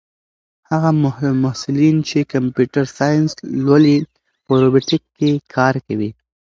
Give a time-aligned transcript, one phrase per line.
[0.69, 0.89] هغه
[1.43, 3.29] محصلین چې کمپیوټر ساینس
[3.65, 3.97] لولي
[4.45, 6.09] په روبوټیک کې کار کوي.